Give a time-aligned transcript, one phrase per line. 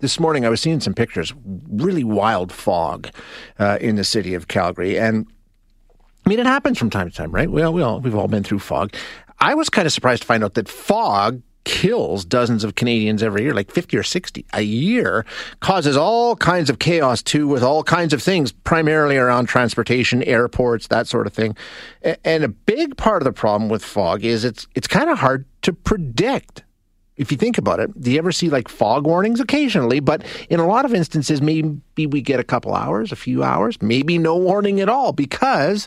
[0.00, 1.32] this morning I was seeing some pictures,
[1.68, 3.08] really wild fog
[3.58, 5.26] uh, in the city of Calgary, and
[6.26, 7.50] I mean it happens from time to time, right?
[7.50, 8.94] Well, we all we've all been through fog.
[9.38, 13.42] I was kind of surprised to find out that fog kills dozens of Canadians every
[13.42, 15.24] year, like 50 or 60 a year,
[15.60, 20.88] causes all kinds of chaos too, with all kinds of things, primarily around transportation, airports,
[20.88, 21.56] that sort of thing.
[22.24, 25.44] And a big part of the problem with fog is it's it's kind of hard
[25.62, 26.64] to predict.
[27.20, 30.00] If you think about it, do you ever see like fog warnings occasionally?
[30.00, 33.76] But in a lot of instances, maybe we get a couple hours, a few hours,
[33.82, 35.86] maybe no warning at all because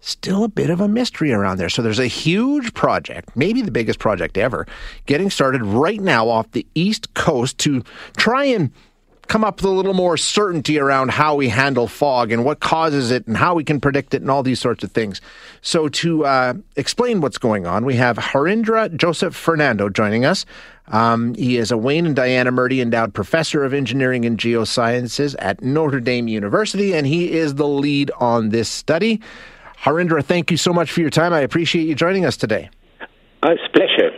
[0.00, 1.68] still a bit of a mystery around there.
[1.68, 4.66] So there's a huge project, maybe the biggest project ever,
[5.06, 7.84] getting started right now off the East Coast to
[8.16, 8.72] try and
[9.32, 13.10] come up with a little more certainty around how we handle fog and what causes
[13.10, 15.22] it and how we can predict it and all these sorts of things.
[15.62, 20.44] So to uh, explain what's going on, we have Harindra Joseph Fernando joining us.
[20.88, 25.62] Um, he is a Wayne and Diana Murdy Endowed Professor of Engineering and Geosciences at
[25.62, 29.18] Notre Dame University, and he is the lead on this study.
[29.78, 31.32] Harindra, thank you so much for your time.
[31.32, 32.68] I appreciate you joining us today.
[33.42, 34.10] Oh, it's a pleasure.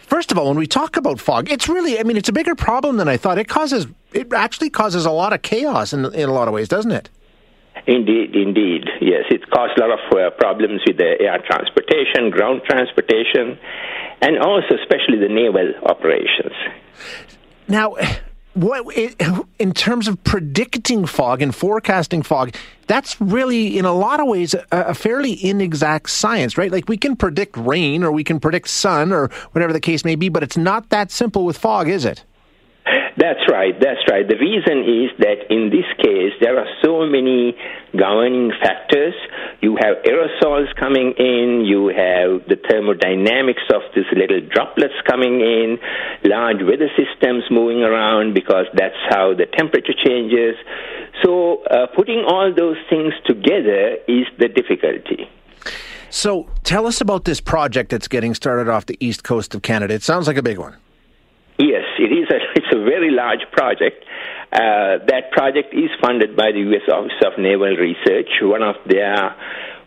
[0.00, 2.56] First of all, when we talk about fog, it's really, I mean, it's a bigger
[2.56, 3.38] problem than I thought.
[3.38, 6.68] It causes, it actually causes a lot of chaos in, in a lot of ways,
[6.68, 7.08] doesn't it?
[7.86, 8.84] Indeed, indeed.
[9.00, 13.58] Yes, it causes a lot of uh, problems with the air transportation, ground transportation,
[14.20, 16.54] and also especially the naval operations.
[17.68, 17.94] Now,
[18.54, 18.84] what
[19.60, 22.52] in terms of predicting fog and forecasting fog
[22.88, 26.96] that's really in a lot of ways a, a, fairly inexact science right like we
[26.96, 30.42] can predict rain or we can predict sun or whatever the case may be but
[30.42, 32.24] it's not that simple with fog is it
[33.16, 33.74] that's right.
[33.78, 34.26] That's right.
[34.26, 37.56] The reason is that in this case, there are so many
[37.96, 39.14] governing factors.
[39.60, 45.78] You have aerosols coming in, you have the thermodynamics of these little droplets coming in,
[46.24, 50.54] large weather systems moving around because that's how the temperature changes.
[51.24, 55.28] So, uh, putting all those things together is the difficulty.
[56.08, 59.94] So, tell us about this project that's getting started off the east coast of Canada.
[59.94, 60.76] It sounds like a big one.
[61.60, 62.24] Yes, it is.
[62.32, 64.04] A, it's a very large project.
[64.50, 66.88] Uh, that project is funded by the U.S.
[66.88, 68.32] Office of Naval Research.
[68.40, 69.36] One of their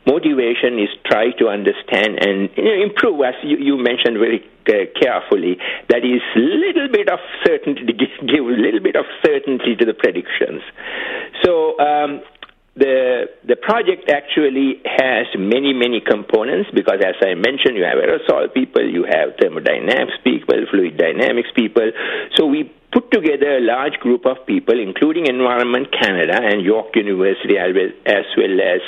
[0.06, 5.57] motivation is try to understand and improve, as you, you mentioned very uh, carefully.
[5.89, 7.94] That is little bit of certainty, to
[8.29, 10.61] give a little bit of certainty to the predictions.
[11.44, 11.79] So.
[11.79, 12.22] Um,
[12.75, 18.51] the the project actually has many many components because as I mentioned you have aerosol
[18.51, 21.91] people you have thermodynamics people fluid dynamics people.
[22.35, 27.57] So we put together a large group of people including Environment Canada and York University
[27.57, 28.81] as well as,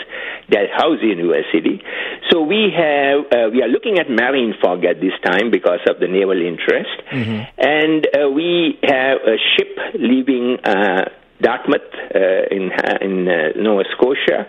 [0.49, 1.81] Dalhousie University.
[2.29, 5.99] So we have uh, we are looking at marine fog at this time because of
[5.99, 6.97] the naval interest.
[7.11, 7.39] Mm-hmm.
[7.57, 11.05] and uh, we have a ship leaving uh,
[11.41, 11.81] Dartmouth
[12.13, 12.19] uh,
[12.51, 14.47] in in uh, Nova Scotia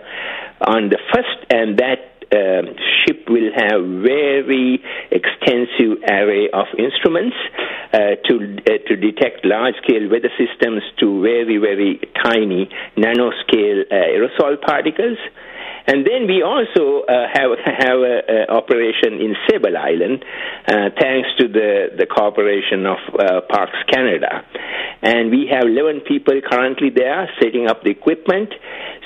[0.61, 2.75] on the first, and that um,
[3.05, 7.35] ship will have very extensive array of instruments
[7.93, 13.95] uh, to uh, to detect large scale weather systems to very very tiny nanoscale uh,
[13.95, 15.17] aerosol particles.
[15.87, 20.23] And then we also uh, have have an operation in Sable Island,
[20.67, 24.43] uh, thanks to the the cooperation of uh, Parks Canada,
[25.01, 28.53] and we have 11 people currently there setting up the equipment.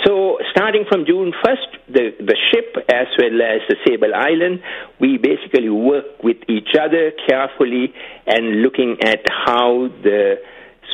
[0.03, 4.63] So starting from June 1st, the the ship as well as the Sable Island,
[4.99, 7.93] we basically work with each other carefully
[8.25, 10.41] and looking at how the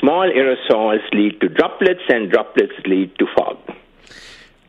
[0.01, 3.76] small aerosols lead to droplets and droplets lead to fog.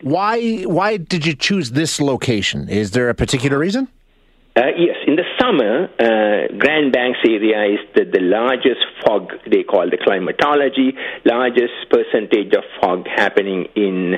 [0.03, 2.69] Why why did you choose this location?
[2.69, 3.89] Is there a particular reason?
[4.57, 9.63] Uh, yes, in the summer, uh, Grand Banks area is the, the largest fog, they
[9.63, 14.17] call the climatology, largest percentage of fog happening in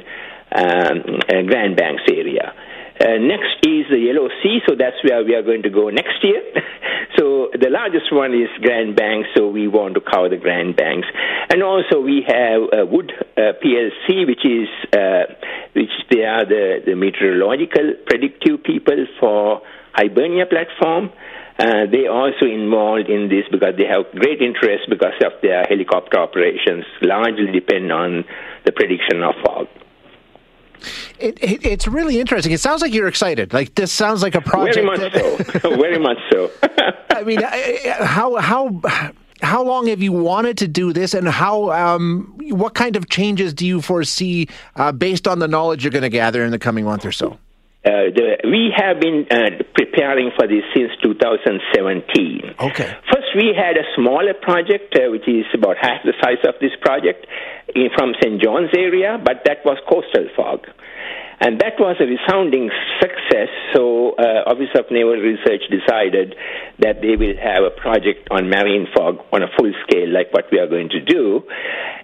[0.56, 2.54] um, uh, Grand Banks area.
[3.00, 6.20] Uh, next is the Yellow Sea, so that's where we are going to go next
[6.22, 6.40] year.
[7.18, 11.08] so the largest one is Grand Banks, so we want to cover the Grand Banks.
[11.48, 15.32] And also we have uh, Wood uh, PLC, which is uh,
[15.72, 19.62] which they are the, the meteorological predictive people for
[19.94, 21.10] Hibernia platform.
[21.58, 26.18] Uh, they also involved in this because they have great interest because of their helicopter
[26.18, 28.24] operations largely depend on
[28.64, 29.68] the prediction of fog.
[31.18, 32.52] It, it, it's really interesting.
[32.52, 33.52] It sounds like you're excited.
[33.52, 34.76] Like this sounds like a project.
[34.76, 35.76] Very much that, so.
[35.76, 36.50] Very much so.
[37.10, 38.80] I mean, how how
[39.42, 43.54] how long have you wanted to do this, and how um, what kind of changes
[43.54, 46.84] do you foresee uh, based on the knowledge you're going to gather in the coming
[46.84, 47.38] month or so?
[47.82, 52.54] Uh, the, we have been uh, preparing for this since 2017.
[52.60, 52.96] Okay.
[53.08, 56.72] First we had a smaller project, uh, which is about half the size of this
[56.82, 57.26] project,
[57.74, 58.42] in, from St.
[58.42, 60.66] John's area, but that was coastal fog.
[61.40, 62.68] And that was a resounding
[63.00, 63.48] success.
[63.72, 66.34] So, uh, Office of Naval Research decided
[66.80, 70.52] that they will have a project on marine fog on a full scale, like what
[70.52, 71.42] we are going to do.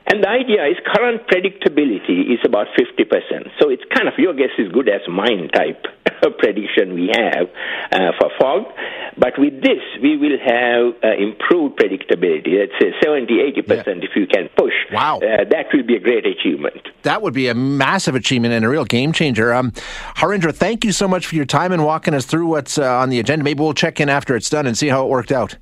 [0.06, 3.50] And the idea is current predictability is about 50%.
[3.58, 5.84] So it's kind of your guess is good as mine type
[6.38, 7.48] prediction we have
[7.90, 8.72] uh, for fog.
[9.18, 12.54] But with this, we will have uh, improved predictability.
[12.54, 13.34] Let's say 70,
[13.66, 13.82] 80% yeah.
[14.04, 14.74] if you can push.
[14.92, 15.16] Wow.
[15.16, 16.86] Uh, that will be a great achievement.
[17.02, 19.52] That would be a massive achievement and a real game changer.
[19.52, 19.72] Um,
[20.16, 23.08] Harindra, thank you so much for your time and walking us through what's uh, on
[23.08, 23.44] the agenda.
[23.44, 25.56] Maybe we'll check in after it's done and see how it worked out.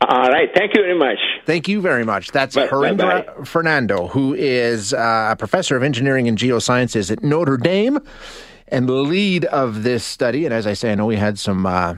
[0.00, 0.48] All right.
[0.54, 1.18] Thank you very much.
[1.44, 2.30] Thank you very much.
[2.30, 3.44] That's bye, Harindra bye, bye.
[3.44, 7.98] Fernando, who is uh, a professor of engineering and geosciences at Notre Dame
[8.68, 10.44] and the lead of this study.
[10.44, 11.66] And as I say, I know we had some.
[11.66, 11.94] Uh,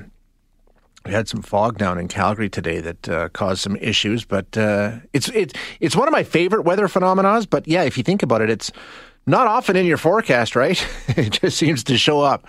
[1.07, 5.01] we had some fog down in Calgary today that uh, caused some issues, but uh,
[5.13, 7.47] it's it's it's one of my favorite weather phenomena.
[7.51, 8.73] But yeah, if you think about it, it's
[9.27, 10.83] not often in your forecast, right?
[11.09, 12.47] it just seems to show up.